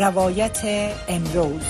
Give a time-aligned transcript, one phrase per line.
[0.00, 0.60] روایت
[1.08, 1.62] امروز.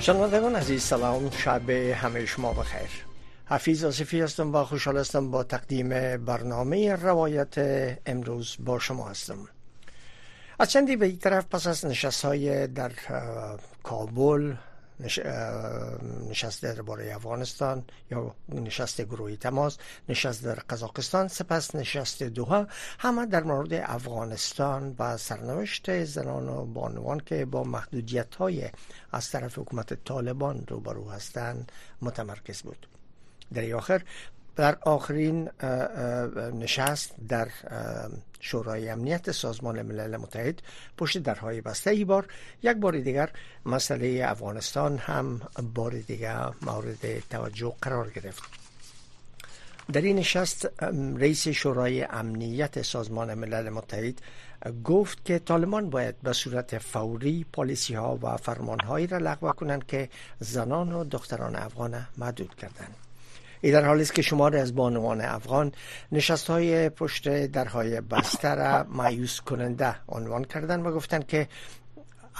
[0.00, 1.30] شنوندگان عزیز سلام.
[1.30, 2.90] شب همه شما بخیر.
[3.46, 7.54] حفیظ آصفی هستم و خوشحال هستم با تقدیم برنامه روایت
[8.06, 9.48] امروز با شما هستم.
[10.58, 12.92] از چندی به این طرف پس از نشست های در
[13.82, 14.54] کابل
[16.30, 22.66] نشست درباره افغانستان یا نشست گروهی تماس نشست در قزاقستان سپس نشست دوها.
[22.98, 28.70] همه در مورد افغانستان و سرنوشت زنان و بانوان که با محدودیت های
[29.12, 32.86] از طرف حکومت طالبان روبرو هستند متمرکز بود.
[33.54, 34.02] در آخر
[34.56, 35.50] در آخرین
[36.54, 37.48] نشست در
[38.40, 40.62] شورای امنیت سازمان ملل متحد
[40.98, 42.26] پشت درهای بسته ای بار.
[42.62, 43.30] یک بار دیگر
[43.66, 45.40] مسئله افغانستان هم
[45.74, 48.42] بار دیگر مورد توجه قرار گرفت.
[49.92, 50.82] در این نشست
[51.16, 54.22] رئیس شورای امنیت سازمان ملل متحد
[54.84, 59.86] گفت که طالبان باید به صورت فوری پالیسی ها و فرمان هایی را لغو کنند
[59.86, 60.08] که
[60.40, 62.94] زنان و دختران افغان محدود کردند.
[63.64, 65.72] ای در حالی است که شماری از بانوان افغان
[66.12, 71.48] نشست های پشت درهای بسته را معیوس کننده عنوان کردن و گفتند که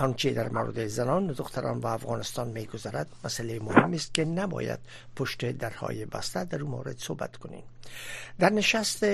[0.00, 4.78] آنچه در مورد زنان دختران و افغانستان میگذرد مسئله مهمی است که نباید
[5.16, 7.62] پشت درهای بسته در مورد صحبت کنیم.
[8.38, 9.04] در نشست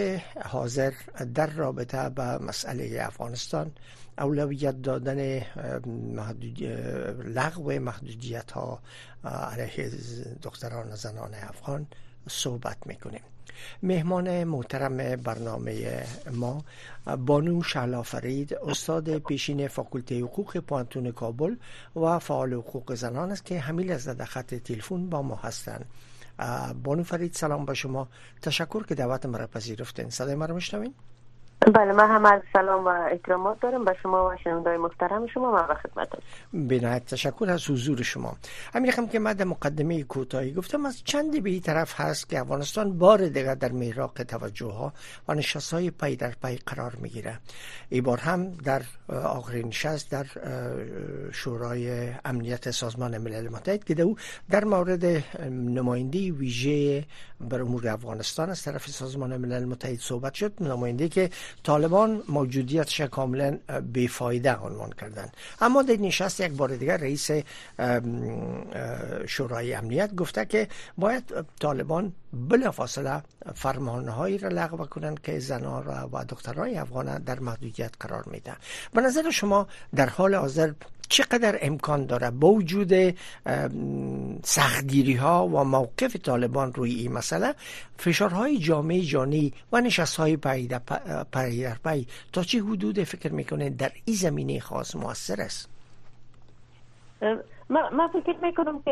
[0.44, 0.92] حاضر
[1.34, 3.72] در رابطه به مسئله افغانستان
[4.18, 5.42] اولویت دادن
[6.14, 6.62] محدود...
[7.24, 8.80] لغو محدودیت ها
[9.24, 9.90] علیه
[10.42, 11.86] دختران و زنان افغان
[12.28, 13.22] صحبت می‌کنیم.
[13.82, 16.64] مهمان محترم برنامه ما
[17.26, 21.56] بانو شعلا فرید استاد پیشین فاکولته حقوق پانتون کابل
[21.96, 25.84] و فعال حقوق زنان است که همیل از در خط تلفن با ما هستند.
[26.84, 28.08] بانو فرید سلام با شما.
[28.42, 30.10] تشکر که دعوت مرا پذیرفتین.
[30.10, 30.94] صدای مرا میشنوین؟
[31.60, 33.84] بله من هم از سلام و اکرامات دارم.
[33.84, 36.08] به شما و شنوندای محترم شما و خدمت
[36.52, 38.36] بنایت تشکر از حضور شما.
[38.74, 42.40] همین رقم که من در مقدمه کوتاهی گفتم از چندی به این طرف هست که
[42.40, 44.92] افغانستان بار دیگر در میراق توجه ها
[45.28, 47.38] و نشست های پی در پی قرار می‌گیره.
[47.88, 50.26] ای بار هم در آخرین نشست در
[51.32, 54.16] شورای امنیت سازمان ملل متحد که او
[54.50, 55.04] در مورد
[55.50, 57.04] نماینده ویژه
[57.40, 60.52] بر امور افغانستان از طرف سازمان ملل متحد صحبت شد.
[60.60, 61.30] نماینده که
[61.64, 63.58] طالبان موجودیتش کاملا
[63.92, 65.28] بیفایده عنوان کردن
[65.60, 67.30] اما در نشست یک بار دیگر رئیس
[69.26, 73.22] شورای امنیت گفته که باید طالبان بلافاصله
[73.54, 78.52] فرمانهایی را لغو کنند که زنان را و دخترای افغان در محدودیت قرار میده
[78.94, 80.72] به نظر شما در حال حاضر
[81.08, 82.92] چقدر امکان داره با وجود
[84.44, 87.54] سختگیری ها و موقف طالبان روی این مسئله
[87.98, 90.80] فشارهای جامعه جانی و نشست های پی در
[91.84, 95.68] پی تا چه حدود فکر می‌کنه در این زمینه خاص موثر است؟
[97.70, 98.90] من فکر می‌کنم که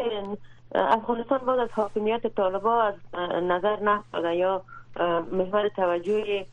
[0.75, 4.63] افغانستان بعد از حاکمیت طالبان از نظر نفتاده یا
[5.33, 6.47] محور توجه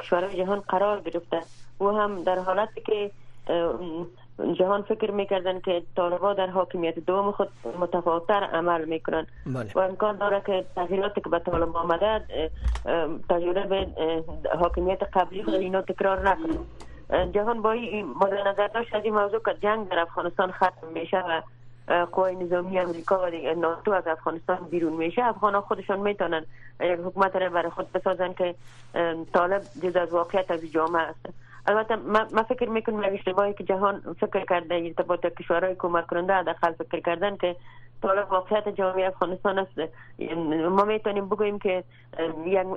[0.00, 1.42] کشورهای جهان قرار گرفته.
[1.80, 3.10] و هم در حالتی که
[4.52, 7.48] جهان فکر می‌کردن که طالبا در حاکمیت دوم خود
[7.80, 9.26] متفاوتتر عمل می‌کنن.
[9.46, 9.72] بله.
[9.74, 12.24] و امکان داره که تغییراتی که به طالب آمده
[13.28, 13.86] تجربه
[14.60, 16.58] حاکمیت قبلی خود اینا تکرار نکنه.
[17.32, 17.74] جهان با
[18.46, 21.42] نظر داشت از این موضوع که جنگ در افغانستان ختم میشه و
[21.86, 25.24] قوای نظامی امریکا و ناتو از افغانستان بیرون میشه.
[25.24, 26.46] افغان خودشان می‌تونن
[26.80, 28.54] یک حکومت را برای خود بسازن که
[29.32, 31.26] طالب جز از واقعیت از جامعه است.
[31.66, 31.96] البته
[32.34, 37.36] ما فکر می‌کنم اشتباهی که جهان فکر کرده ارتباط کشورهای کمک کننده داخل فکر کردن
[37.36, 37.56] که
[38.02, 39.90] طالب واقعیت جامعه افغانستان است.
[40.70, 41.84] ما می‌تونیم بگوییم که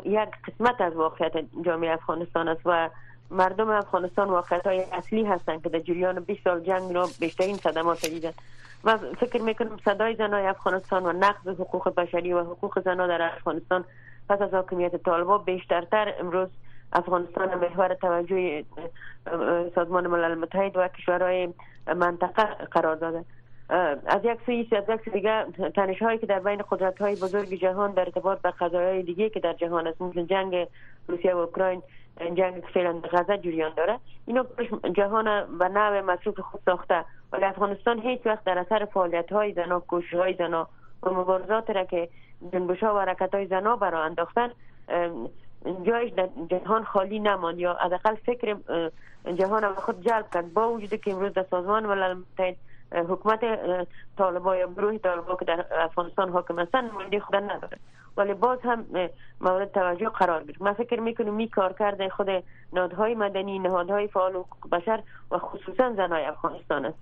[0.05, 1.33] یک قسمت از واقعیت
[1.65, 2.89] جامعه افغانستان است و
[3.31, 8.05] مردم افغانستان واقعیت های اصلی هستند که در جریان 20 سال جنگ را بیشترین صدمات
[8.05, 8.31] دیدن.
[8.85, 13.85] و فکر می‌کنم صدای زنای افغانستان و نقض حقوق بشری و حقوق زنان در افغانستان
[14.29, 16.49] پس از حاکمیت طالبان بیشترتر امروز
[16.93, 18.63] افغانستان محور توجه
[19.75, 21.49] سازمان ملل متحد و کشورهای
[21.95, 23.25] منطقه قرار داده.
[24.05, 25.45] از یک سوی از یک دیگه
[25.75, 29.39] تنش هایی که در بین قدرت های بزرگ جهان در ارتباط به قضایای دیگه که
[29.39, 30.67] در جهان است مثل جنگ
[31.07, 31.81] روسیه و اوکراین
[32.33, 33.99] جنگ فعلا غزه جریان داره.
[34.25, 34.43] اینو
[34.95, 37.05] جهان به نوع مصروف خود ساخته.
[37.31, 40.67] ولی افغانستان هیچ وقت در اثر فعالیت های زنا کوشش های زنا
[41.03, 42.09] و مبارزات را که
[42.53, 44.51] جنبش ها و حرکت های زنا برای انداختن
[45.83, 48.57] جایش در جهان خالی نمان یا حداقل فکر
[49.35, 50.53] جهان خود جلب کرد.
[50.53, 52.21] با وجود که امروز در سازمان ملل
[53.03, 53.39] حکومت
[54.17, 57.77] طالبا یا گروه طالبا که در افغانستان حاکم هستن نماینده خود نداره
[58.17, 58.85] ولی باز هم
[59.41, 60.61] مورد توجه قرار گرفت.
[60.61, 62.27] من فکر می‌کنم می کار کرده خود
[62.73, 66.97] نهادهای مدنی نهادهای فعال حقوق بشر و خصوصا زنای افغانستان است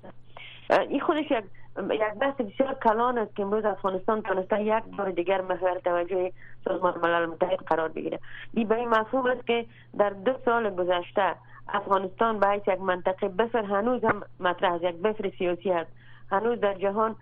[0.69, 1.43] این خودش یک
[1.91, 6.31] یک بحث بسیار کلان است که امروز افغانستان تونسته یک بار دیگر محور توجه
[6.65, 8.19] سازمان ملل متحد قرار بگیره
[8.53, 9.65] این به این مفهوم است که
[9.97, 11.35] در دو سال گذشته
[11.67, 15.91] افغانستان به یک منطقه بفر هنوز هم مطرح یک بفر سیاسی است
[16.31, 17.15] هنوز در جهان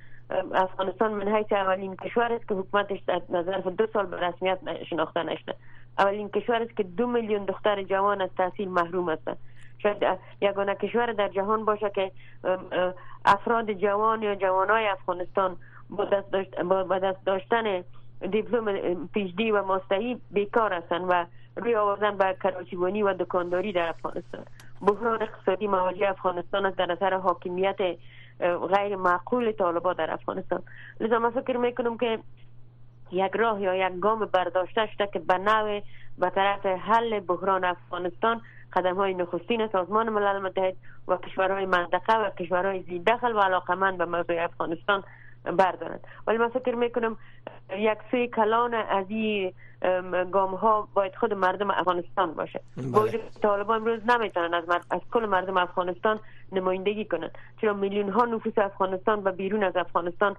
[0.53, 4.59] افغانستان من حیث اولین کشور است که حکومتش در ظرف دو سال به رسمیت
[4.89, 5.55] شناخته نشده
[5.99, 9.38] اولین کشور است که دو میلیون دختر جوان از تحصیل محروم هستند
[9.83, 12.11] شاید یگانه کشور در جهان باشه که
[13.25, 15.57] افراد جوان یا جوانای افغانستان
[15.89, 17.83] با دست, داشت با دست داشتن
[18.31, 21.25] دیپلم پیشدی و ماستهی بیکار هستند و
[21.55, 24.45] روی آوردن به کراچیبانی و دکانداری در افغانستان.
[24.81, 27.77] بحران اقتصادی مواجه افغانستان است در اثر حاکمیت
[28.73, 30.63] غیر معقول طالبا در افغانستان.
[30.99, 32.19] لذا من فکر می‌کنم که
[33.11, 35.81] یک راه یا یک گام برداشته شده که به نوع
[36.17, 38.41] به طرف حل بحران افغانستان
[38.73, 40.75] قدم های نخستین سازمان ملل متحد
[41.07, 45.03] و کشورهای منطقه و کشورهای زی دخل و علاقمند به موضوع افغانستان
[45.45, 46.00] بردارند.
[46.27, 47.18] ولی من فکر می‌کنم
[47.77, 49.53] یک سوی کلان از این
[50.31, 52.62] گام ها باید خود مردم افغانستان باشه.
[52.77, 53.21] بله.
[53.41, 56.19] طالبان امروز نمی‌تونن از, از کل مردم افغانستان
[56.51, 57.38] نمایندگی کنند.
[57.62, 60.35] چرا میلیون ها نفوس افغانستان و بیرون از افغانستان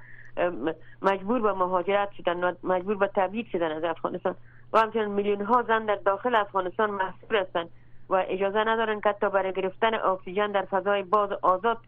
[1.03, 4.35] مجبور به مهاجرت شدن و مجبور به تبعید شدن از افغانستان
[4.73, 7.69] و همچنین میلیون ها زن در داخل افغانستان محصول هستند.
[8.13, 11.79] و اجازه ندارن که تا برای گرفتن اکسیژن در فضای باز آزاد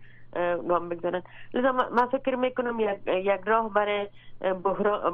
[0.69, 1.23] گام بگذارن
[1.55, 4.09] لذا من فکر می‌کنم یک, یک راه برای,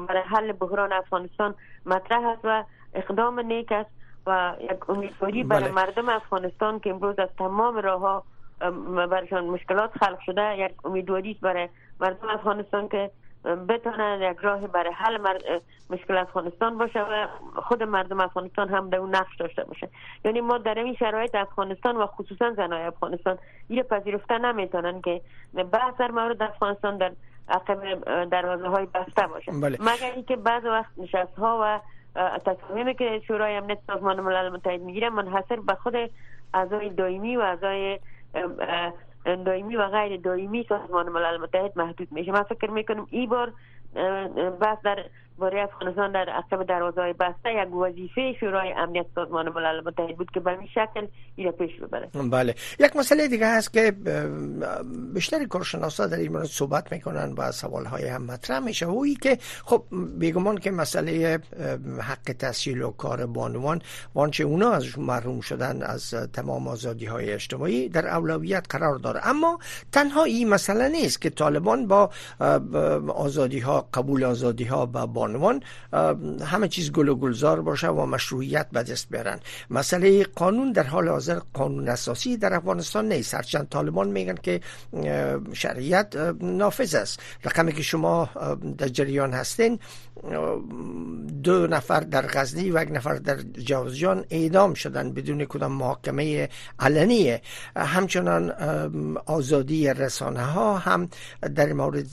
[0.07, 1.55] برای حل بحران افغانستان
[1.85, 2.63] مطرح است و
[2.93, 3.89] اقدام نیک است
[4.27, 5.71] و یک امیدواری برای بله.
[5.71, 8.23] مردم افغانستان که امروز از تمام راه ها
[9.07, 11.69] برشان مشکلات خلق شده یک امیدواری برای
[11.99, 13.11] مردم افغانستان که
[13.45, 15.17] بتونه یک راه برای حل
[15.89, 17.27] مشکل افغانستان باشه و
[17.61, 19.89] خود مردم افغانستان هم در اون نقش داشته باشه
[20.25, 25.21] یعنی ما در این شرایط افغانستان و خصوصا زنای افغانستان این پذیرفته نمی‌تونن که
[25.71, 27.11] بحث در مورد افغانستان در
[27.49, 29.77] عقب دروازه های بسته باشه بله.
[29.79, 31.79] مگر اینکه بعض وقت نشست ها و
[32.45, 35.95] تصمیمی که شورای امنیت سازمان ملل متحد می‌گیره منحصر به خود
[36.53, 37.99] اعضای دائمی و اعضای
[39.25, 42.31] دائمی و غیر دائمی سازمان ملل متحد محدود میشه.
[42.31, 43.53] من فکر می‌کنم این بار
[44.61, 45.05] بس در
[45.41, 50.39] برای افغانستان در عقب دروازه بسته یک وظیفه شورای امنیت سازمان ملل متحد بود که
[50.39, 52.09] به این شکل این پیش ببره.
[52.31, 52.55] بله.
[52.79, 53.93] یک مسئله دیگه هست که
[55.13, 58.85] بیشتر کارشناسا در این مورد صحبت می‌کنن و سوال های هم مطرح میشه.
[58.85, 59.83] و که خب
[60.19, 61.39] بیگمان که مسئله
[62.01, 63.81] حق تحصیل و کار بانوان
[64.15, 69.27] وانچه اونا از محروم شدن از تمام آزادی های اجتماعی در اولویت قرار داره.
[69.27, 69.59] اما
[69.91, 72.09] تنها این مسئله نیست که طالبان با
[73.15, 75.63] آزادی ها قبول آزادی ها و بانوان
[76.45, 79.39] همه چیز گل و گلزار باشه و مشروعیت به دست بیارن.
[79.69, 83.33] مسئله قانون در حال حاضر قانون اساسی در افغانستان نیست.
[83.33, 84.61] هرچند طالبان میگن که
[85.53, 87.19] شریعت نافذ است.
[87.45, 88.29] رقمی که شما
[88.77, 89.79] در جریان هستین
[91.43, 97.41] دو نفر در غزنی و یک نفر در جوزجان اعدام شدن بدون کدام محاکمه علنیه
[97.75, 98.51] همچنان
[99.25, 101.09] آزادی رسانه ها هم
[101.55, 102.07] در مورد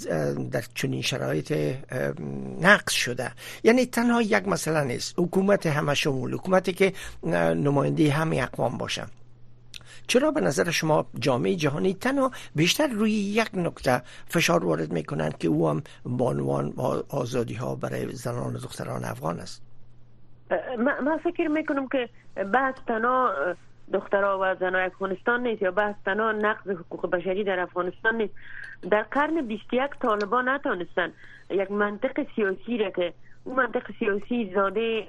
[0.51, 1.77] در چنین شرایط
[2.61, 3.33] نقص شده.
[3.65, 5.15] یعنی تنها یک مسئله نیست.
[5.19, 6.35] حکومت همه شمول.
[6.35, 6.93] حکومتی که
[7.67, 9.05] نماینده همه اقوام باشه.
[10.07, 15.49] چرا به نظر شما جامعه جهانی تنها بیشتر روی یک نکته فشار وارد می‌کنند که
[15.49, 16.73] او هم بانوان
[17.09, 19.63] آزادی ها برای زنان و دختران افغان است؟
[20.79, 22.09] من فکر می‌کنم که
[22.55, 23.33] بحث تنها
[23.93, 28.35] دخترها و زنای افغانستان نیست یا بحث تنها نقض حقوق بشری در افغانستان نیست.
[28.91, 31.13] در قرن 21 طالبان نتانستن
[31.51, 33.13] یک منطق سیاسی را که
[33.45, 35.07] اون منطق سیاسی زاده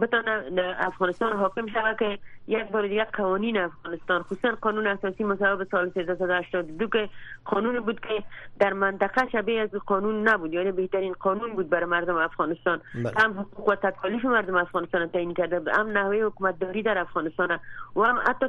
[0.00, 0.42] بتانه
[0.78, 2.18] افغانستان حاکم شود که
[2.50, 7.08] یک بار دیگه قوانین افغانستان خصوصا قانون اساسی مصوب سال 1382 که
[7.44, 8.22] قانون بود که
[8.58, 13.12] در منطقه شبیه از قانون نبود یعنی بهترین قانون بود برای مردم افغانستان بله.
[13.16, 17.60] هم حقوق و تکالیف مردم افغانستان تعیین کرده بود هم نحوه حکومت داری در افغانستان
[17.96, 18.46] و هم حتی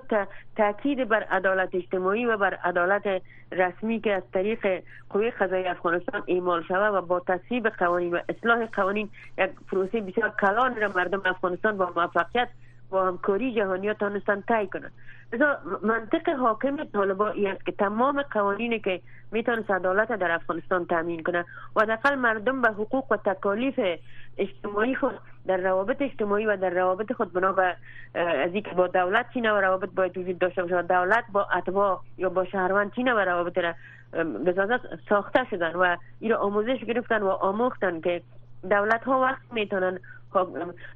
[0.55, 6.63] تاکید بر عدالت اجتماعی و بر عدالت رسمی که از طریق قوه قضایی افغانستان اعمال
[6.63, 11.77] شود و با تصویب قوانین و اصلاح قوانین یک پروسه بسیار کلان را مردم افغانستان
[11.77, 12.49] با موفقیت
[12.91, 14.91] با همکاری جهانی ها تانستن تای کنن.
[15.83, 21.45] منطق حاکم طالبا است که تمام قوانینی که می‌تونست عدالت در افغانستان تامین کنه
[21.75, 23.79] و دقل مردم به حقوق و تکالیف
[24.37, 27.75] اجتماعی خود در روابط اجتماعی و در روابط خود بنا به
[28.15, 32.45] از با دولت چینه و روابط باید وجود داشته باشه دولت با اتباع یا با
[32.45, 33.73] شهروند چینه و روابط را
[34.45, 38.21] بسازت ساخته شدن و این آموزش گرفتن و آموختن که
[38.69, 39.99] دولت ها وقت می‌تونن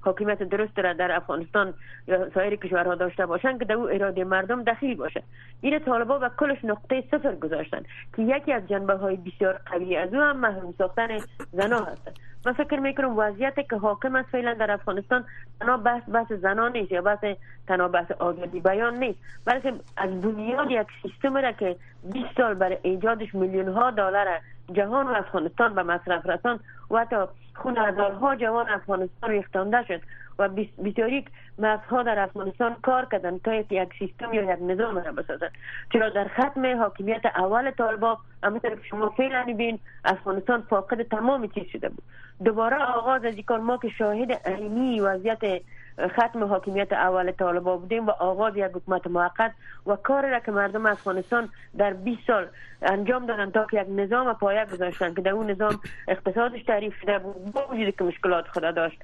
[0.02, 1.74] حاکمیت درست را در افغانستان
[2.08, 5.24] یا سایر کشورها داشته باشند که در او اراده مردم دخیل باشه.
[5.62, 7.84] این طالبا و کلش نقطه صفر گذاشتن
[8.16, 11.18] که یکی از جنبه های بسیار قوی از او هم محروم ساختن
[11.52, 12.12] زنا هست.
[12.46, 15.26] من فکر می‌کنم وضعیتی که حاکم است فعلا در افغانستان
[15.60, 17.26] تنها بحث بحث زنان نیست یا بحث
[17.68, 21.76] تنها بحث آزادی بیان نیست بلکه از بنیاد یک سیستم را که
[22.14, 24.28] 20 سال برای ایجادش میلیون ها دلار
[24.74, 26.60] جهان و افغانستان به مصرف رسان
[26.92, 27.16] و حتی
[27.56, 30.02] خون هزارها جوان افغانستان ریختانده شد
[30.40, 30.50] و
[30.86, 31.26] بسیاری
[31.60, 35.50] مغزها در افغانستان کار کردن تا یک سیستم یا یک نظام را بسازن
[35.94, 41.64] چرا در ختم حاکمیت اول طالبا همونطور که شما فعلا بین افغانستان فاقد تمام چیز
[41.72, 42.04] شده بود.
[42.46, 45.62] دوباره آغاز از کار ما که شاهد عینی وضعیت
[46.00, 49.52] ختم حاکمیت اول طالبا بودیم و آغاز یک حکومت موقت
[49.86, 52.48] و کار را که مردم افغانستان در 20 سال
[52.82, 57.20] انجام دادن تا که یک نظام پایه گذاشتن که در اون نظام اقتصادش تعریف شده
[57.20, 58.98] بود با وجود که مشکلات خدا داشت.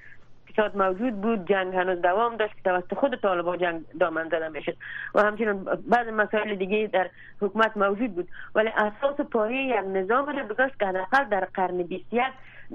[0.48, 4.76] اقتصاد موجود بود جنگ هنوز دوام داشت که توسط خود طالبان جنگ دامن زده می‌شد
[5.16, 7.10] و همچنین بعض مسائل دیگه در
[7.42, 8.28] حکومت موجود بود.
[8.56, 12.24] ولی اساس پایه یک نظام را بگذاشت که حداقل در قرن 21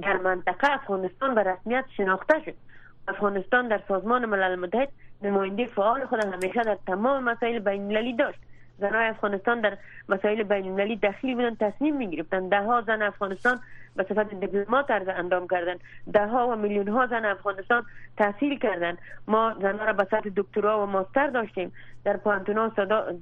[0.03, 2.55] در منطقه افغانستان به رسمیت شناخته شد.
[3.09, 4.89] افغانستان در سازمان ملل متحد
[5.23, 8.39] نماینده فعال خود همیشه در تمام مسائل بین داشت.
[8.79, 13.61] زنای افغانستان در مسائل بین المللی دخیل بودن تصمیم می گرفتن ده ها زن افغانستان
[13.97, 15.77] به صفت دیپلمات عرض اندام کردن
[16.13, 17.85] ده ها و میلیون ها زن افغانستان
[18.17, 18.97] تحصیل کردن
[19.29, 21.73] ما زنها را به سطح دکترا و ماستر داشتیم.
[22.05, 22.73] در پانتونا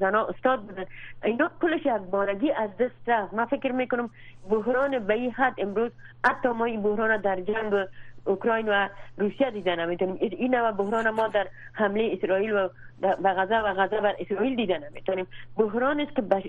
[0.00, 0.84] زنا استاد بودن
[1.24, 3.34] اینا کلش یک بارگی از دست رفت.
[3.34, 4.10] من فکر می‌کنم
[4.50, 5.90] بحران به این حد امروز
[6.24, 7.86] حتی ما این بحران در جنگ
[8.24, 8.88] اوکراین و
[9.18, 12.68] روسیه دیدن نمی‌تونیم این نوع بحران ما در حمله اسرائیل و
[13.02, 15.26] و غزه و غزه بر اسرائیل دیدن نمی‌تونیم
[15.56, 16.42] بحران است که بش...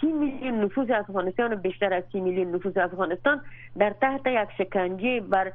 [0.00, 3.40] سی میلیون نفوس افغانستان و بیشتر از سی میلیون نفوس افغانستان
[3.78, 5.52] در تحت یک شکنجه بر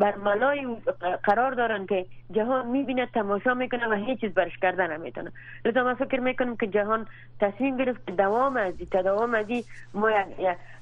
[0.00, 0.76] بر ملای
[1.22, 5.32] قرار دارن که جهان می‌بینه تماشا می‌کنه و هیچ چیز برش کردن نمی‌تونه.
[5.64, 7.06] لذا من فکر می‌کنم که جهان
[7.40, 9.46] تصمیم گرفت دوام از تداوم از
[9.94, 10.26] ما یک...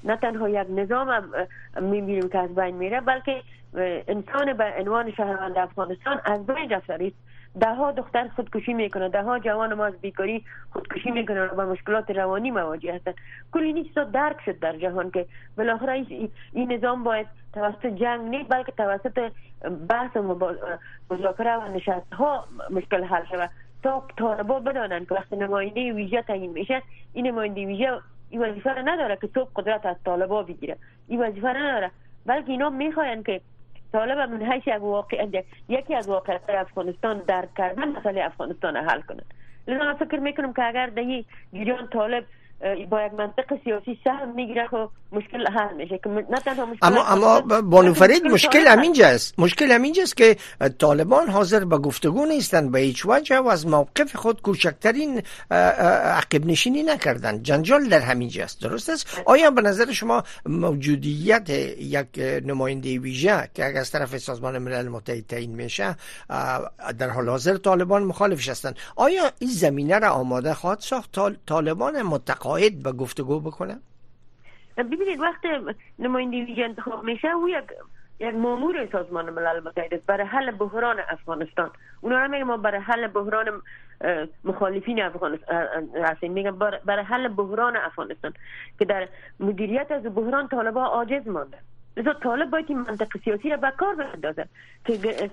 [0.03, 1.23] نه تنها یک نظام
[1.81, 3.41] می‌بینیم که از بین میره بلکه
[4.07, 7.11] انسان به عنوان شهروند افغانستان از بین رفته.
[7.59, 9.09] ده ها دختر خودکشی می‌کنه.
[9.09, 13.13] ده ها جوان ما از بیکاری خودکشی می‌کنه و مشکلات روانی مواجه هستن.
[13.53, 15.25] کل این درک شد در جهان که
[15.57, 16.05] بالاخره
[16.53, 19.31] این نظام باید توسط جنگ نیست بلکه توسط
[19.89, 20.55] بحث و
[21.11, 23.49] مذاکره و نشست ها مشکل حل شود.
[23.83, 26.81] تا طالبا بدانن که وقتی نماینده ویژه تعیین میشه
[27.13, 30.77] این نماینده ویژه این وظیفه نداره که صبح قدرت از طالبا بگیره.
[31.07, 31.91] این وظیفه نداره.
[32.25, 33.41] بلکه اینا می‌خواین که
[33.93, 39.33] طالب من حیث یک واقع یکی از واقعیت افغانستان درک کردن مسئله افغانستان حل کنند
[39.67, 42.23] لذا فکر می‌کنم که اگر این جریان طالب
[42.89, 45.97] با یک منطق سیاسی سهم می‌گیره خب مشکل حل میشه.
[45.97, 50.37] که نه تنها مشکل اما اما بانو فرید مشکل همینجاست مشکل همینجاست که
[50.79, 55.21] طالبان حاضر به گفتگو نیستند به هیچ وجه و از موقف خود کوچکترین
[55.51, 62.07] عقب نشینی نکردن جنجال در همینجاست درست است؟ آیا به نظر شما موجودیت یک
[62.45, 65.95] نماینده ویژه که اگر از طرف سازمان ملل متحد تعیین میشه
[66.99, 72.54] در حال حاضر طالبان مخالفش هستند آیا این زمینه را آماده خواهد ساخت؟ طالبان متقاعد
[72.83, 73.77] به گفتگو بکنه
[74.77, 75.41] ببینید وقت
[75.99, 77.63] نماینده ویژه انتخاب میشه او یک
[78.19, 81.71] یک مامور سازمان ملل متحد برای حل بحران افغانستان.
[82.01, 83.61] اونا را میگن ما برای حل بحران
[84.43, 86.51] مخالفین افغانستان میگن
[86.85, 88.33] برای حل بحران افغانستان
[88.79, 89.07] که در
[89.39, 91.57] مدیریت از بحران طالبا عاجز مانده.
[91.97, 94.47] لذا طالب باید این منطق سیاسی را به کار بندازه
[94.85, 95.29] که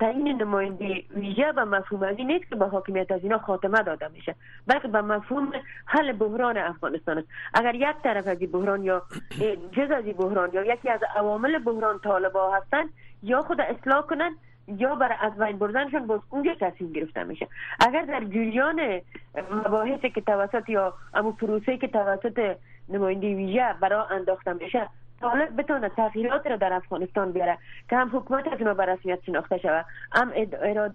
[0.00, 4.34] تعیین نماینده ویژه و مفهوم از نیست که به حاکمیت از اینا خاتمه داده میشه
[4.66, 5.52] بلکه به مفهوم
[5.86, 9.02] حل بحران افغانستان است اگر یک طرف از بحران یا
[9.72, 12.84] جز از بحران یا یکی از عوامل بحران طالبا هستن
[13.22, 14.36] یا خود اصلاح کنن
[14.68, 17.48] یا برای از بین بردنشان باز اونجا تصمیم گرفته میشه
[17.80, 19.00] اگر در جریان
[19.66, 22.56] مباحثی که توسط یا امو پروسه که توسط
[22.88, 24.88] نماینده ویژه برای انداخته میشه
[25.20, 27.58] طالب بتونه تغییرات را در افغانستان بیاره
[27.90, 30.32] که هم حکومت از اونا به رسمیت شناخته شود هم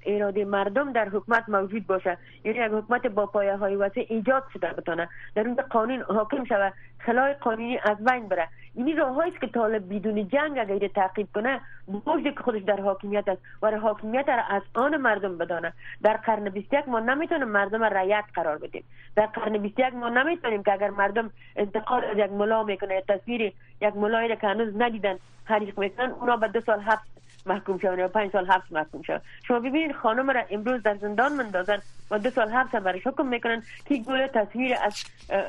[0.06, 2.18] اراده مردم در حکومت موجود باشه.
[2.44, 6.74] یعنی یک حکومت با پایه های واسه ایجاد شده بتونه در اونجا قانون حاکم شود
[7.00, 8.48] خلای قانونی از بین بره.
[8.76, 13.28] این راههایی است که طالب بدون جنگ اگر تعقیب کنه بوجه که خودش در حاکمیت
[13.28, 15.74] است و حاکمیت را از آن مردم بدانه.
[16.04, 18.84] در قرن 21 ما نمی‌تونیم مردم را رعیت قرار بدیم.
[19.16, 23.42] در قرن 21 ما نمی‌تونیم که اگر مردم انتقاد از یک ملا می‌کنه یا تصویر
[23.82, 27.15] یک ملایی را که هنوز ندیدن حریق می‌کنن اونا به دو سال حبس
[27.46, 31.34] محکوم شون یا پنج سال حبس محکوم شون شما ببینید خانم را امروز در زندان
[31.34, 35.04] مندازن و دو سال حبس برش حکم می‌کنن که گویا تصویر از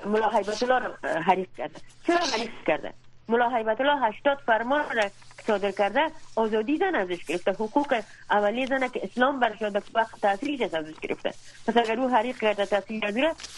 [0.07, 1.81] ملا حیبت الله را حریق کرده.
[2.07, 2.93] چرا حریق کرده؟
[3.29, 5.03] ملا حیبت الله 80 فرمان را
[5.47, 10.75] صادر کرده آزادی زن ازش گرفته حقوق اولی زن که اسلام برش داده وقت تاثیرش
[10.75, 11.31] ازش گرفته.
[11.67, 13.15] پس اگر او حریق کرده تاثیر از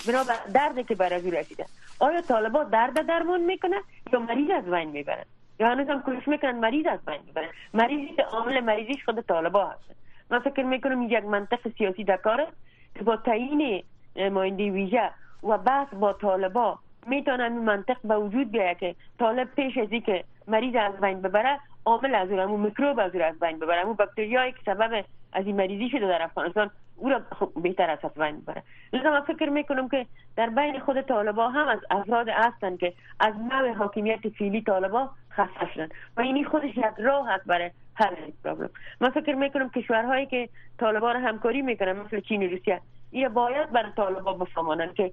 [0.09, 1.66] بنا به درد که بر از رسیده.
[1.99, 3.76] آیا طالبا درد درمان می‌کنه
[4.12, 5.25] یا مریض از بین می‌برن؟
[5.60, 7.48] یا هنوز هم کوشش می‌کنن مریض از بین ببرن.
[7.74, 9.94] مریضی که عامل مریضیش خود طالبا هستن
[10.30, 12.46] من فکر می‌کنم یک منطق سیاسی دکاره
[12.94, 13.82] که با تعیین
[14.16, 15.10] نماینده ویژه
[15.42, 20.24] و بحث با طالبا می‌تونن این منطق به وجود بیاید که طالب پیش از که
[20.46, 23.84] مریض از بین ببره عامل از اون میکروب از از بین ببره.
[23.84, 27.20] اون باکتریایی که سبب از این مریضی شده در افغانستان او را
[27.56, 28.62] بهتر از بین ببره.
[28.92, 30.06] لذا من فکر می‌کنم که
[30.37, 35.73] در بین خود طالبا هم از افراد هستن که از نوع حاکمیت فیلی طالبا خسته
[35.75, 35.88] شدن.
[36.16, 38.70] و اینی خودش یک راه هست برای حل پرابلم
[39.00, 42.80] من فکر می‌کنم کشورهایی که طالبان همکاری می‌کنن مثل چین و روسیه
[43.11, 45.12] این باید برای طالبا بفهمانند که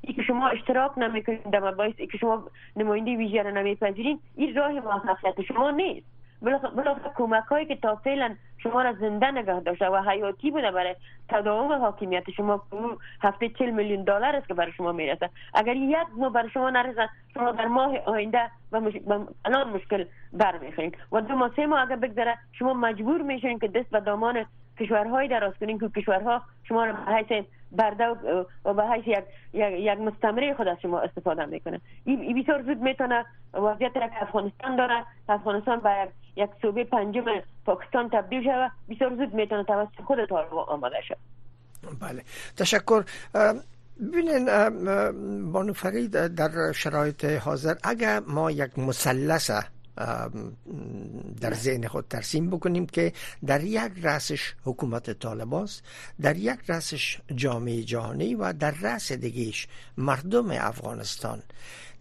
[0.00, 4.54] ای که شما اشتراک نمی‌کنید در مباحث ای که شما نماینده ویژه را نمیپذیرین این
[4.54, 6.17] راه موفقیت شما نیست.
[6.42, 10.96] بلاخره کمک که تا فعلا شما را زنده نگاه داشته و حیاتی بوده برای
[11.28, 12.62] تداوم حاکمیت شما
[13.22, 17.08] هفته چل میلیون دلار است که برای شما می‌رسه اگر یک ماه برای شما نرسه
[17.34, 18.90] شما در ماه آینده و.
[19.44, 23.90] الان مشکل برمیخورین و دو ماه سه ماه اگر بگذره شما مجبور میشین که دست
[23.90, 24.44] به دامان
[24.80, 28.04] کشورهای دراز کنین که کشورها شما را به حیث برده
[28.64, 31.80] و به حیث یک, یک, مستمره خود از شما استفاده می‌کنه.
[32.04, 35.04] این بسیار زود می‌تونه وضعیت را که افغانستان داره.
[35.28, 37.24] افغانستان به یک صوبه پنجم
[37.66, 40.32] پاکستان تبدیل شود بسیار زود می‌تونه توسط خود
[40.68, 41.16] آماده شد
[42.00, 42.22] بله.
[42.56, 43.04] تشکر.
[44.12, 44.46] ببینین
[45.52, 49.50] بانو فرید در شرایط حاضر اگر ما یک مثلث
[51.40, 53.12] در ذهن خود ترسیم بکنیم که
[53.46, 55.82] در یک رأسش حکومت طالباست
[56.20, 61.42] در یک رأسش جامعه جهانی و در رأس دیگهش مردم افغانستان.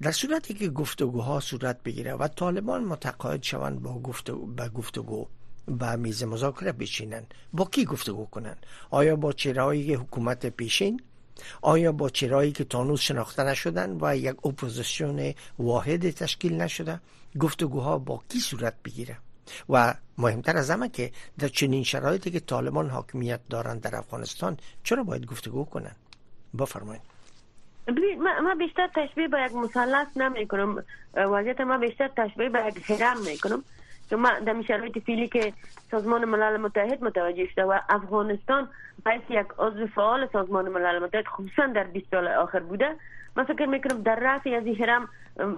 [0.02, 5.28] در صورتی که گفتگوها صورت بگیره و طالبان متقاعد شوند با گفتگو, با گفتگو
[5.68, 8.56] به میز مذاکره بچینن با کی گفتگو کنن؟
[8.90, 11.02] آیا با چرایی حکومت پیشین؟
[11.62, 17.00] آیا با چرایی که تانوز شناخته نشدن و یک اپوزیسیون واحد تشکیل نشده؟
[17.40, 19.18] گفتگوها با کی صورت بگیره؟
[19.70, 25.04] و مهمتر از همه که در چنین شرایطی که طالبان حاکمیت دارند در افغانستان چرا
[25.04, 25.96] باید گفتگو کنن
[26.60, 27.02] بفرمایید.
[28.44, 33.18] من بیشتر تشبیه به یک مثلث نمی کنم وضعیت ما بیشتر تشبیه به یک هرم
[33.26, 33.63] می کنم
[34.10, 35.54] که ما در شرایط فیلی که
[35.92, 38.70] سازمان ملل متحد متوجه شده و افغانستان
[39.06, 42.96] باید یک عضو فعال سازمان ملل متحد خصوصا در 20 سال آخر بوده
[43.38, 45.10] من فکر می‌کنم در رفعی از این هرم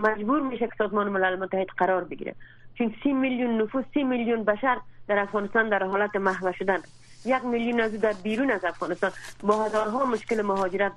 [0.01, 2.35] مجبور میشه که سازمان ملل متحد قرار بگیره.
[2.77, 6.79] چون سی میلیون نفوس سی میلیون بشر در افغانستان در حالت محو شدن.
[7.25, 9.11] یک میلیون از در بیرون از افغانستان.
[9.43, 10.91] با هزارها مشکل مهاجرت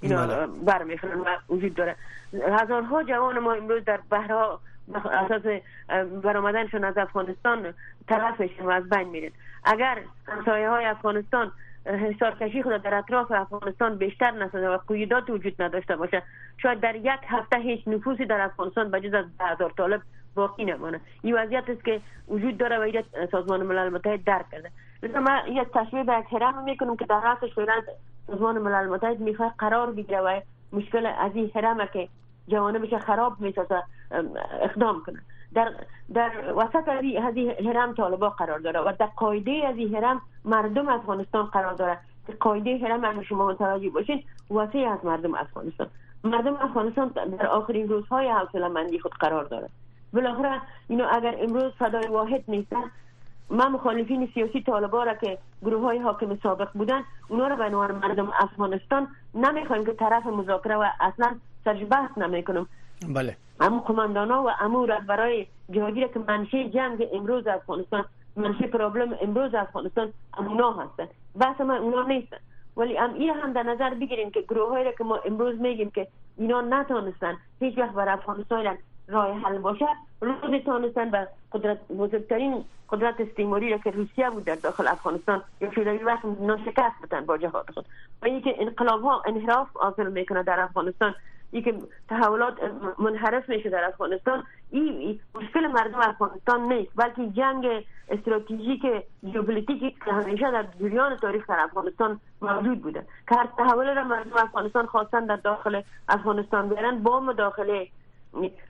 [0.00, 0.46] اینا بله.
[0.46, 1.96] برمیخورن و وجود داره.
[2.32, 4.60] هزارها جوان ما امروز در بهرها
[4.94, 5.42] اساس
[6.22, 7.74] برآمدنشون از افغانستان
[8.08, 9.30] طرف میشن و از بین میرن.
[9.64, 9.98] اگر
[10.28, 11.52] همسایه های افغانستان
[11.88, 16.22] حسار کشی خود در اطراف افغانستان بیشتر نشده و قیودات وجود نداشته باشه.
[16.62, 20.02] شاید در یک هفته هیچ نفوسی در افغانستان بجز از هزار طالب
[20.34, 21.00] باقی نمانه.
[21.22, 24.70] این وضعیت است که وجود داره و این سازمان ملل متحد درک کرده.
[25.02, 27.82] لذا من یک تشبیه به هرم می‌کنم که در رأسش فعلا
[28.26, 30.40] سازمان ملل متحد می‌خواد قرار بگیره و
[30.72, 32.08] مشکل از این هرمه که
[32.48, 33.82] جوانبش خراب می‌سازه
[34.62, 35.20] اقدام کنه.
[35.54, 35.72] در
[36.14, 41.74] در وسط این هرم طالبا قرار داره و در قاعده از هرم مردم افغانستان قرار
[41.74, 41.98] داره.
[42.26, 45.86] که قاعده هرم اگر شما متوجه باشین واسه از مردم افغانستان.
[46.24, 49.68] مردم افغانستان در آخرین روزهای حوصله مندی خود قرار داره.
[50.12, 52.84] بالاخره اینو اگر امروز صدای واحد نیستن
[53.50, 57.94] ما مخالفین سیاسی طالبا را که گروه های حاکم سابق بودن اونا را به عنوان
[57.94, 62.66] مردم افغانستان نمی‌خوایم که طرف مذاکره و اصلا سرش بحث نمی‌کنم.
[63.06, 63.36] بله.
[63.60, 68.04] امو ها و امو رهبرای جهادی که منشه جنگ امروز افغانستان
[68.36, 71.08] منشه پرابلم امروز افغانستان امونا هستن.
[71.36, 72.36] بحث ما اونا نیستن.
[72.76, 76.08] ولی ام این هم در نظر بگیریم که گروه هایی که ما امروز میگیم که
[76.36, 79.86] اینا نتانستن هیچ وقت بر افغانستان راه حل باشه
[80.20, 85.70] روز تانستن به قدرت بزرگترین قدرت استعماری را که روسیه بود در داخل افغانستان یا
[85.70, 87.86] شوروی وقت ناشکست بودن با جهاد خود.
[88.22, 91.14] و اینکه انقلاب ها انحراف حاصل می‌کنه در افغانستان
[91.50, 91.74] ای که
[92.08, 92.54] تحولات
[92.98, 98.82] منحرف میشه در افغانستان این مشکل مردم افغانستان نیست بلکه جنگ استراتژیک
[99.32, 103.06] ژئوپلیتیکی که همیشه در جریان تاریخ در افغانستان موجود بوده.
[103.28, 107.88] که هر تحول را مردم افغانستان خواستن در داخل افغانستان بیارن با مداخله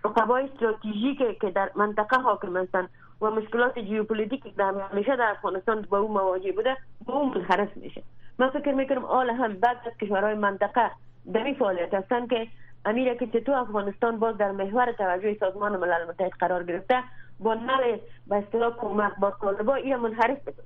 [0.05, 2.89] رقبای استراتژیک که در منطقه حاکم هستند
[3.21, 8.03] و مشکلات ژئوپلیتیک در همیشه در افغانستان با او مواجه بوده با اون منحرف میشه.
[8.39, 10.91] من فکر می‌کنم آل هم بعد از کشورهای منطقه
[11.33, 12.47] در این فعالیت هستن که
[12.85, 17.03] امیره که چطور افغانستان باز در محور توجه سازمان ملل متحد قرار گرفته
[17.41, 20.65] با نوع به اصطلاح کمک با طالبا این منحرف بکنه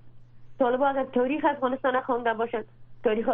[0.59, 2.65] طالبا اگر تاریخ افغانستان خوانده باشد
[3.05, 3.29] تاریخ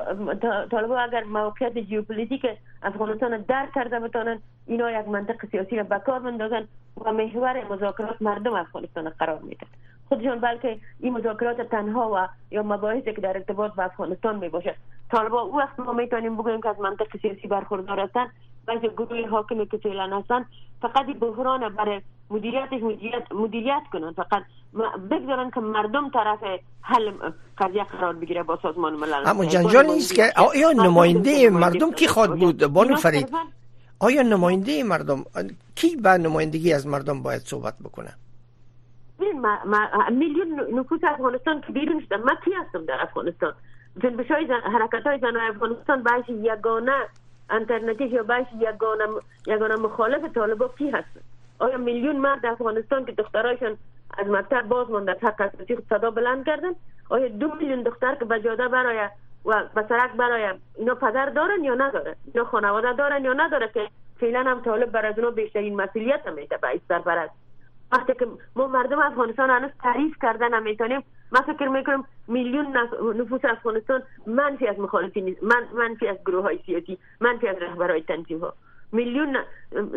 [0.70, 2.46] طالبا اگر موقعیت ژئوپلیتیک
[2.82, 6.68] افغانستان درک کرده بتانن اینا یک منطق سیاسی را به کار بندازن
[7.04, 9.66] و محور مذاکرات مردم افغانستان قرار میدن
[10.08, 14.74] خودشان بلکه این مذاکرات تنها و یا مباحثی که در ارتباط با افغانستان می باشد
[15.10, 18.30] طالبا او وقت ما می‌تونیم بگوییم که از منطق سیاسی برخوردار هستند.
[18.68, 20.46] بعضی گروه حاکمی که فعلا هستند
[20.82, 22.00] فقط بحران برای
[22.30, 24.12] مدیریتش مدیریت, مدیریت کنن.
[24.12, 24.42] فقط
[25.10, 26.38] بگذارن که مردم طرف
[26.80, 27.12] حل
[27.58, 29.22] قضیه قرار بگیره با سازمان ملل.
[29.26, 33.28] اما جنجال نیست که آیا نماینده مردم کی خواد بود؟ بانو فرید
[34.00, 35.24] آیا نماینده مردم
[35.74, 38.14] کی به نمایندگی از مردم باید صحبت بکنه؟
[40.10, 43.52] میلیون نفوس افغانستان که بیرون شدن من کی هستم در افغانستان؟
[44.02, 44.60] جنبش های زن...
[44.72, 46.92] حرکت های زن افغانستان باعث یگانه
[47.50, 49.04] انترنتیش یا باعث یگانه
[49.46, 51.20] یگانه مخالف طالبا کی هستن
[51.58, 53.76] آیا میلیون مرد افغانستان که دخترایشان
[54.18, 56.72] از مکتب باز مانده از حق اساسی صدا بلند کردن؟
[57.08, 59.08] آیا دو میلیون دختر که به جاده برای
[59.44, 63.88] و به سرک برای اینا پدر دارن یا ندارن؟ اینا خانواده دارن یا نداره که
[64.20, 67.47] فعلا هم طالب بر اونا بیشترین مسئولیت هم میده به سرپرست.
[67.92, 72.76] وقتی که ما مردم افغانستان هنوز تعریف کردن نمی‌تونیم من فکر می‌کنم میلیون
[73.16, 78.38] نفوس افغانستان منفی از مخالفین من منفی از گروه های سیاسی منفی از رهبرهای تنظیم
[78.38, 78.54] ها
[78.92, 79.36] میلیون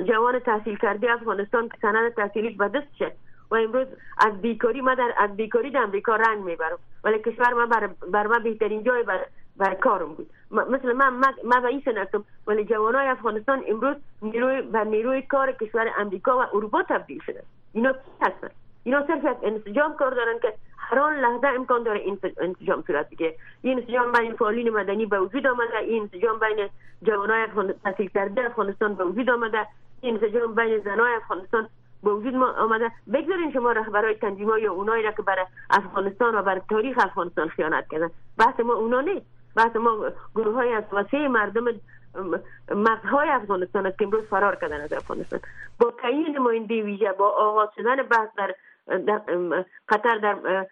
[0.08, 3.12] جوان تحصیل کرده افغانستان که سند تحصیلی به دست شد.
[3.51, 7.65] و امروز از بیکاری ما در از بیکاری در امریکا رنگ می‌برم ولی کشور ما
[7.65, 9.25] بر, بر ما بهترین جای بر,
[9.58, 10.30] بر کارم بود.
[10.51, 15.91] مثل من من به این سنتم ولی جوانای افغانستان امروز نیروی بر نیروی کار کشور
[15.97, 17.43] امریکا و اروپا تبدیل شده.
[17.73, 18.49] اینا هستن
[18.84, 23.10] اینا صرف از انسجام کار دارن که هر آن لحظه امکان داره این انسجام صورت
[23.10, 26.69] بگیره این انسجام بین فعالین مدنی به وجود آمده این انسجام بین
[27.03, 27.47] جوانای
[27.84, 29.67] تحصیل کرده افغانستان به وجود آمده
[30.01, 31.69] این انسجام بین زنای افغانستان
[32.03, 36.62] به وجود آمده بگذارین شما رهبرای تنظیم یا اونایی را که برای افغانستان و برای
[36.69, 41.65] تاریخ افغانستان خیانت کردن بحث ما اونا نیست بحث ما گروه های از مردم
[42.71, 45.39] مغزهای افغانستان است که امروز فرار کردن از افغانستان.
[45.80, 48.56] با تعیین نماینده ویژه با آغاز شدن بحث در,
[48.97, 49.21] در
[49.89, 50.65] قطر در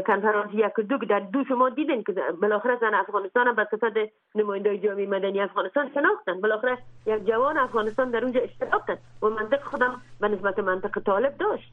[0.00, 5.06] کنفرانس یک دو در دو شما دیدین که بالاخره زن افغانستان به صفت نماینده جامعه
[5.06, 6.40] مدنی افغانستان شناختن.
[6.40, 8.98] بالاخره یک جوان افغانستان در اونجا اشتراک کرد.
[9.22, 11.72] و منطق خودم به نسبت منطق طالب داشت.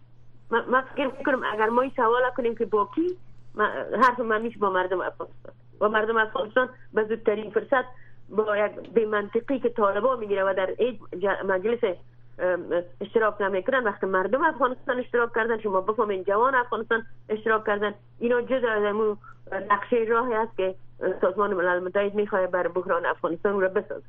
[0.51, 3.17] ما فکر می‌کنم اگر ما این سوال کنیم که با کی
[4.01, 5.53] حرف من با مردم افغانستان.
[5.81, 7.85] و مردم افغانستان به زودترین فرصت
[8.37, 11.79] با یک به منطقی که طالبا می‌گیره و در مجلس
[13.01, 18.63] اشتراک نمی‌کنن وقتی مردم افغانستان اشتراک کردن شما بفهمین جوان افغانستان اشتراک کردن اینا جز
[18.63, 18.95] از
[19.71, 20.75] نقشه راهی است که
[21.21, 24.03] سازمان ملل متحد می‌خواه بر بحران افغانستان رو بسازه.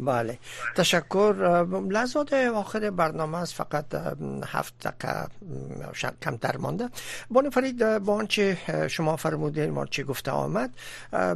[0.00, 0.38] بله.
[0.76, 1.34] تشکر.
[1.90, 3.54] لحظات آخر برنامه است.
[3.54, 3.94] فقط
[4.46, 5.28] هفت دقیقه
[6.22, 6.88] کمتر مانده.
[7.30, 8.58] بانو فرید با آنچه
[8.90, 10.70] شما فرمودین ما چه گفته آمد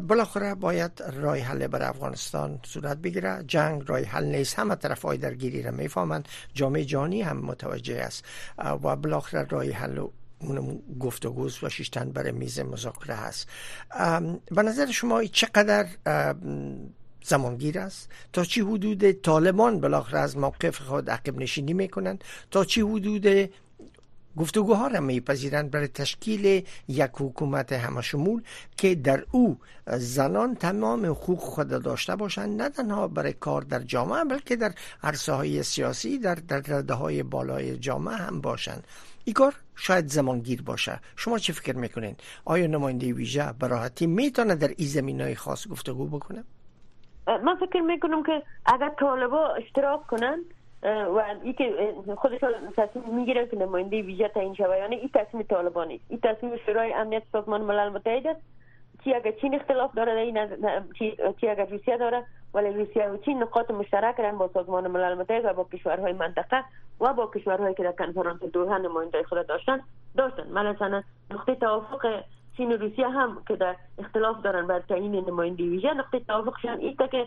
[0.08, 3.44] بالاخره باید رای حل بر افغانستان صورت بگیره.
[3.46, 4.58] جنگ رای حل نیست.
[4.58, 6.28] همه طرف های درگیری را می‌فهمند.
[6.54, 8.24] جامعه جانی هم متوجه است.
[8.58, 10.06] و بالاخره رای حل
[10.38, 13.48] اون گفتگوز و شیشتن برای میز مذاکره هست
[14.50, 15.86] به نظر شما چقدر
[17.24, 18.10] زمانگیر است.
[18.32, 22.24] تا چی حدود طالبان بالاخره از موقف خود عقب نشینی می‌کنند.
[22.50, 23.50] تا چی حدود
[24.36, 28.42] گفتگوها را میپذیرند برای تشکیل یک حکومت همشمول
[28.76, 32.62] که در او زنان تمام حقوق خود داشته باشند.
[32.62, 37.78] نه تنها برای کار در جامعه بلکه در عرصه های سیاسی در در های بالای
[37.78, 38.86] جامعه هم باشند.
[39.24, 41.00] این کار شاید زمانگیر باشه.
[41.16, 46.06] شما چه فکر می‌کنین؟ آیا نماینده ویژه براحتی می‌تونه در این زمین های خاص گفتگو
[46.06, 46.44] بکنه؟
[47.26, 50.38] من فکر می‌کنم که اگر طالبا اشتراک کنن
[50.84, 55.88] و ای که خودشان تصمیم می‌گیرن که نماینده ویژه تعیین شود یعنی این تصمیم طالبان
[55.88, 58.40] نیست این تصمیم شورای امنیت سازمان ملل متحد است
[59.04, 60.38] چی اگر چین اختلاف داره این
[61.40, 65.44] چی اگر روسیه داره ولی روسیه و چین نقاط مشترک رن با سازمان ملل متحد
[65.44, 66.64] و با کشورهای منطقه
[67.00, 69.80] و با کشورهایی که در کنفرانس دوحه نماینده خود داشتن
[70.16, 72.22] داشتن مثلا نقطه توافق
[72.56, 76.96] چین و روسیه هم که در اختلاف دارن بر تعیین نماینده ویژه نقطه توافقشان این
[76.96, 77.26] که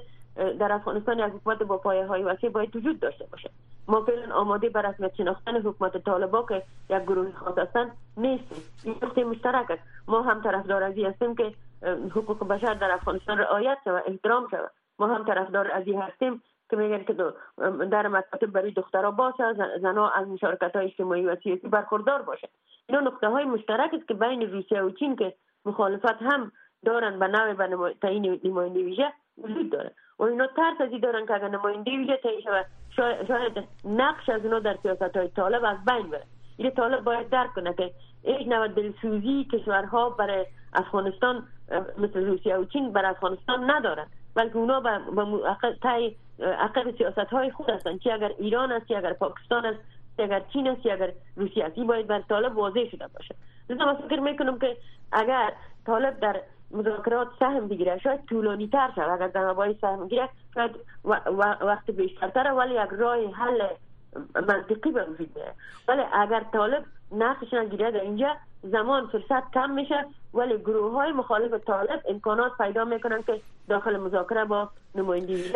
[0.60, 3.50] در افغانستان یک حکومت با پایه های وسیع باید وجود داشته باشه.
[3.88, 8.64] ما فعلا آماده بر رسمیت شناختن حکومت طالبا که یک گروه خاص هستند نیستیم.
[8.84, 9.84] این نقطه مشترک است.
[10.08, 11.54] ما هم طرفدار ازی هستیم که
[12.10, 14.72] حقوق بشر در افغانستان رعایت شود احترام شود.
[15.00, 17.14] ما هم طرفدار ازی هستیم که میگن که
[17.92, 19.44] در مکاتب برای دخترها باشه
[19.82, 22.50] زنها از مشارکت های اجتماعی و سیاسی برخوردار باشه.
[22.90, 25.34] اینا نقطه های مشترک است که بین روسیه و چین که
[25.66, 26.52] مخالفت هم
[26.86, 29.92] دارن به نوع به تعیین نماینده ویژه وجود داره.
[30.20, 32.66] و اینا ترس ازی دارن که اگر نماینده ویژه تعیین شود
[33.28, 36.24] شاید نقش از اونا در سیاست های طالب از بین بره.
[36.58, 37.92] این طالب باید درک کنه که
[38.24, 41.48] یک نوع دلسوزی کشورها برای افغانستان
[41.98, 44.08] مثل روسیه و چین بر افغانستان ندارن.
[44.38, 45.00] بلکه اونا به
[45.82, 49.80] تای عقب سیاست های خود هستند چه اگر ایران است اگر پاکستان است
[50.20, 51.80] اگر چین است اگر روسیه است.
[51.80, 53.36] باید بر طالب واضح شده باشه.
[53.70, 54.78] لذا من فکر می‌کنم که
[55.12, 55.54] اگر
[55.86, 60.72] طالب در مذاکرات سهم بگیره شاید طولانی تر شد اگر در مباحث سهم گیره شاید
[61.62, 63.68] وقت بیشتر ولی یک راه حل
[64.36, 65.38] منطقی به وجود
[65.88, 70.06] ولی اگر طالب نقش نگیره در اینجا زمان فرصت کم میشه.
[70.38, 75.50] ولی گروه های مخالف طالب امکانات پیدا می‌کنن که داخل مذاکره با نمایندگی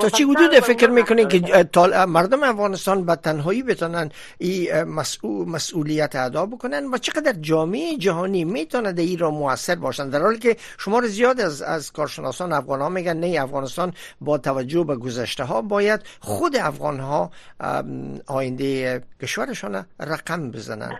[0.00, 1.68] تا چی حدود فکر می‌کنین که
[2.08, 8.92] مردم افغانستان به تنهایی بتونن این مسئول مسئولیت ادا بکنن و چقدر جامعه جهانی می‌تونه
[8.92, 12.88] در این را موثر باشن؟ در حالی که شمار زیاد از از کارشناسان افغان ها
[12.88, 17.30] میگن نه افغانستان با توجه به گذشته ها باید خود افغان ها
[18.26, 20.98] آینده کشورشان رقم بزنن.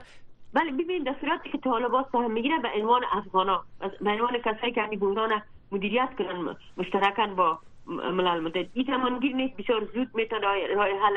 [0.57, 3.65] بله ببین در صورتی که طالبان سهم می‌گیره به عنوان افغانا
[4.01, 5.43] به عنوان کسایی که همین بحران
[5.73, 8.69] مدیریت کنن مشترکن با ملل متحد.
[8.75, 11.17] این تمامگیر نیست بسیار زود می‌تونه راه حل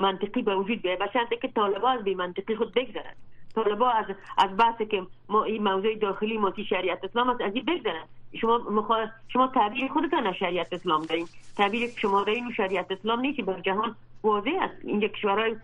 [0.00, 3.14] منطقی به وجود بیاید به که طالبان از منطقی خود بگذرن.
[3.54, 4.04] طالبان از
[4.38, 8.04] از بحث که ما این موضوع داخلی ما شریعت اسلام است از این بگذرن.
[8.40, 11.26] شما مخواه شما تعبیر خودتان از شریعت اسلام دارین.
[11.56, 14.84] تعبیر شما دارین شریعت اسلام نیست بر جهان واضح است.
[14.84, 15.56] اینجا کشورهای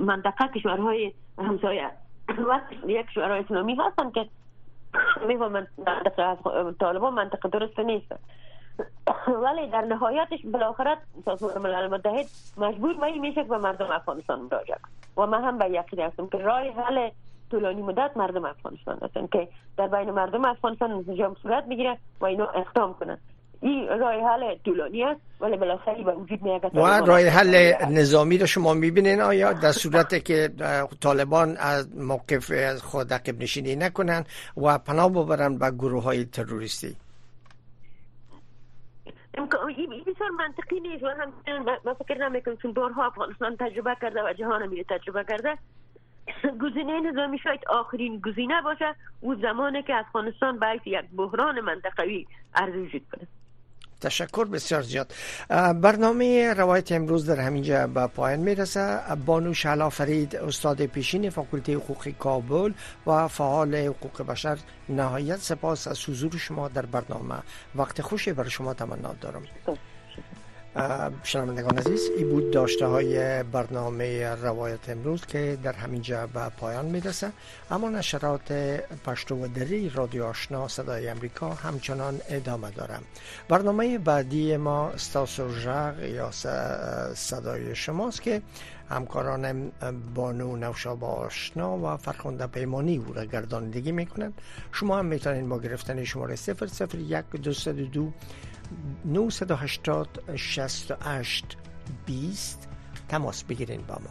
[0.00, 1.90] منطقه کشورهای همسایه
[2.86, 4.28] یک کشورهای اسلامی هستن که
[5.26, 5.66] می‌فهمن
[6.80, 8.12] طالبان منطقه درست نیست
[9.44, 14.78] ولی در نهایتش بالاخره سازمان ملل متحد مجبور می میشه که به مردم افغانستان مراجعه
[15.16, 17.10] و من هم به یقین هستم که راه حل
[17.50, 22.46] طولانی مدت مردم افغانستان هستن که در بین مردم افغانستان انسجام صورت بگیره و اینو
[22.54, 23.18] اقدام کنن.
[23.64, 28.46] این راه حل طولانی است ولی بالاخره به وجود میاد و راه حل نظامی رو
[28.46, 30.50] شما می‌بینین آیا؟ در صورت که
[31.00, 34.24] طالبان از موقف خود عقب نشینی نکنن
[34.56, 36.96] و پناه ببرن به گروه های تروریستی
[39.76, 41.32] این بسیار منطقی نیست و هم
[41.84, 45.58] من فکر نمی‌کنم چون بارها افغانستان تجربه کرده و جهان میره تجربه کرده.
[46.62, 52.74] گزینه نظامی شاید آخرین گزینه باشه او زمانی که افغانستان باید یک بحران منطقوی عرض
[52.74, 53.26] وجود کنه
[54.04, 55.12] تشکر بسیار زیاد.
[55.84, 58.98] برنامه روایت امروز در همینجا به پایان می‌رسه.
[59.26, 62.72] بانو شلا فرید استاد پیشین فاکولته حقوق کابل
[63.06, 67.34] و فعال حقوق بشر نهایت سپاس از حضور شما در برنامه.
[67.74, 69.42] وقت خوشی برای شما تمنا دارم.
[71.22, 77.32] شنوندگان عزیز این بود داشته های برنامه روایت امروز که در همینجا به پایان می‌رسه.
[77.70, 78.52] اما نشرات
[79.04, 83.02] پشتو و دری رادیو آشنا صدای امریکا همچنان ادامه دارم.
[83.48, 86.30] برنامه بعدی ما استاسو ژغ یا
[87.14, 88.42] صدای شماست که
[88.90, 89.72] همکاران
[90.14, 94.40] بانو نوشاب آشنا و فرخنده پیمانی او را گردانندگی می‌کنند.
[94.72, 98.12] شما هم می‌تونید با گرفتن شماره 001 202
[99.04, 101.56] 980 68
[102.06, 102.68] 20
[103.08, 104.10] تماس بگیرین با ما.